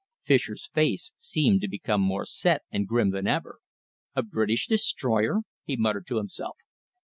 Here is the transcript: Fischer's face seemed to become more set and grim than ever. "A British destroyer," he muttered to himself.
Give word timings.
Fischer's 0.23 0.67
face 0.73 1.11
seemed 1.15 1.61
to 1.61 1.67
become 1.67 2.01
more 2.01 2.25
set 2.25 2.63
and 2.71 2.87
grim 2.87 3.11
than 3.11 3.27
ever. 3.27 3.59
"A 4.15 4.23
British 4.23 4.65
destroyer," 4.65 5.41
he 5.63 5.75
muttered 5.77 6.07
to 6.07 6.17
himself. 6.17 6.57